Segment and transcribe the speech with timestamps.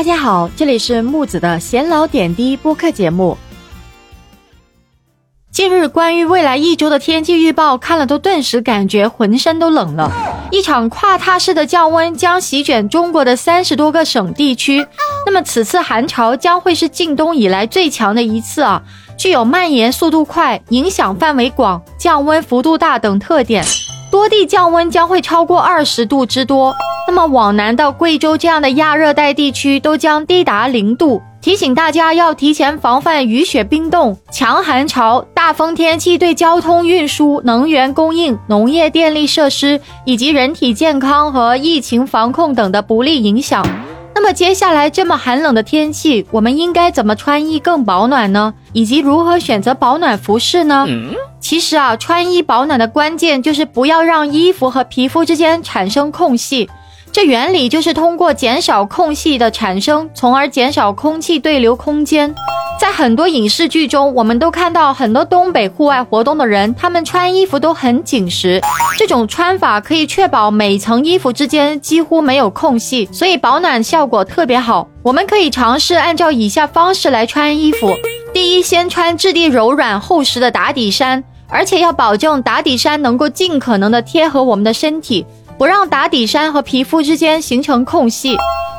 [0.00, 3.36] 大家好，这里是木子的闲聊点滴播客节目。
[5.52, 10.10] 近日，关于未来一周的天气预报看了都顿时感觉浑身都冷了。
[10.50, 14.86] 一场跨踏式的降温将席卷中国的三十多个省地区。
[15.26, 18.82] 那么，此次寒潮将会是近冬以来最强的一次啊！
[19.18, 23.62] 具有蔓延速度快、影响范围广、降温幅度大等特点。
[24.10, 26.74] 多地降温将会超过二十度之多，
[27.06, 31.22] 那么往南到贵州这样的亚热带地区都将低达零度。
[31.40, 43.64] 提醒大家要提前防范雨雪冰冻、强寒潮、大风天气对交通运输、能源供应、农业电力设施以及人体健康和疫情防控等的不利影响。
[44.14, 48.52] 那么接下来这么寒冷的天气，我们应该怎么穿衣更保暖呢？
[48.74, 50.86] 以及如何选择保暖服饰呢？
[51.50, 56.70] 其实啊，穿衣保暖的关键就是不要让衣服和皮肤之间产生空隙。
[57.10, 62.32] 这原理就是通过减少空隙的产生，从而减少空气对流空间。
[62.80, 68.60] 在很多影视剧中，我们都看到很多东北户外活动的人，他们穿衣服都很紧实。
[68.96, 74.86] 这种穿法可以确保每层衣服之间几乎没有空隙，所以保暖效果特别好。
[75.02, 77.92] 我们可以尝试按照以下方式来穿衣服：
[78.32, 81.24] 第一，先穿质地柔软厚实的打底衫。
[81.50, 85.26] 而且要保证打底衫能够尽可能的贴合我们的身体，
[85.58, 88.36] 不让打底衫和皮肤之间形成空隙。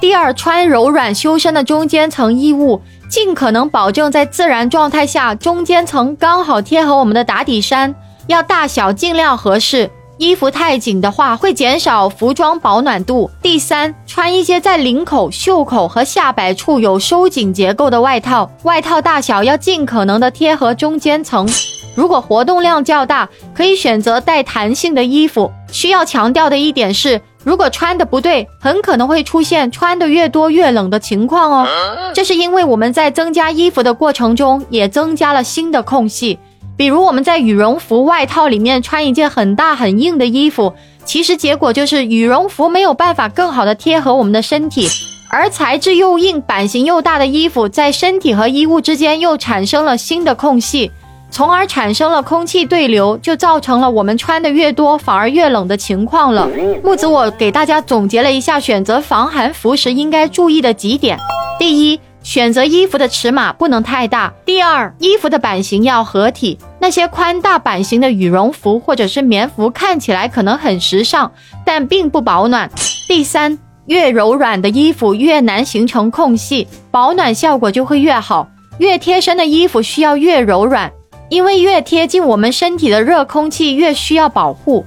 [0.00, 7.94] 第二，穿柔软修身的中间层衣物，尽可能保证在自然状态下，中间层刚好贴合我们的打底衫，
[8.26, 9.90] 要大小尽量合适。
[10.16, 13.28] 衣服太紧的话，会减少服装保暖度。
[13.42, 21.48] 第三，穿一些在领口、袖口和下摆处有收紧结构的外套，外套大小要尽可能的贴合中间层。
[21.94, 25.50] 如果活动量较大，可以选择带弹性的衣服。
[25.70, 31.68] 需要强调的一点是，如果穿的不对，很可能会出现穿的越多越冷的情况哦。
[32.14, 36.38] 这是因为我们在增加衣服的过程中，也增加了新的空隙。
[36.76, 40.74] 比如我们在羽绒服外套里面穿一件很大很硬的衣服，
[41.04, 44.88] 其实结果就是羽绒服没有办法更好的贴合我们的身体，
[45.30, 50.90] 而材质又硬、版型又大的衣服，在身体和衣物之间又产生了新的空隙。
[51.34, 56.48] 从而产生了空气对流，就造成了我们穿的越多反而越冷的情况了。
[56.84, 61.18] 木子，我给大家总结了一下选择防寒服时应该注意的几点：
[61.58, 66.56] 第一，选择衣服的尺码不能太大；第二，衣服的版型要合体。
[66.78, 71.32] 那些宽大版型的羽绒服或者是棉服看起来可能很时尚，
[71.64, 72.70] 但并不保暖。
[73.08, 78.46] 第三，越柔软的衣服越难形成空隙，保暖效果就会越好。
[78.78, 80.92] 越贴身的衣服需要越柔软。
[81.28, 84.84] 因为越贴近我们身体的热空气越需要保护。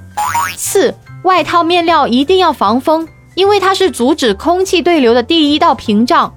[0.55, 0.93] 四，
[1.23, 6.33] 外套面料一定要防风，因为它是阻止空气对流的第一道屏障。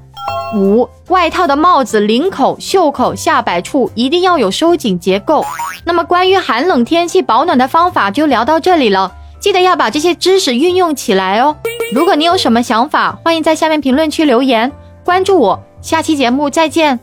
[0.54, 5.44] 五，外套的帽子、领口、袖口、下摆处一定要有收紧结构。
[5.84, 11.56] 那么关于寒冷天气保暖的方法就聊到这里了，记得要把这些知识运用起来哦。
[11.92, 14.70] 如果你有什么想法，欢迎在下面评论区留言，
[15.04, 16.98] 关注我，下期节目再见。